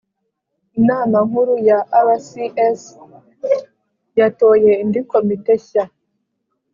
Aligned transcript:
inama 0.79 1.17
nkuru 1.27 1.53
ya 1.69 1.79
rcs 2.07 2.81
yatoye 4.19 4.71
indi 4.83 4.99
komite 5.11 5.53
shya 5.67 5.85